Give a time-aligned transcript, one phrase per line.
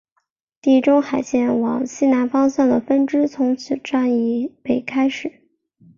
[0.59, 5.43] 地中海线往西南方向的分支从此站以北开始。